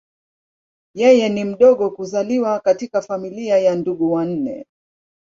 [0.95, 4.65] Yeye ni mdogo kuzaliwa katika familia ya ndugu wanne.